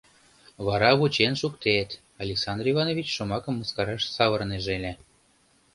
Вара 0.65 0.91
вучен 0.99 1.33
шуктет,— 1.41 1.89
Александр 2.23 2.65
Иванович 2.73 3.07
шомакым 3.15 3.55
мыскараш 3.57 4.03
савырынеже 4.15 4.71
ыле. 4.79 4.93